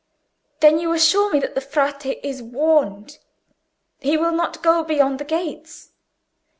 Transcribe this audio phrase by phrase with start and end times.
[0.61, 5.91] "Then you assure me that the Frate is warned—he will not go beyond the gates?"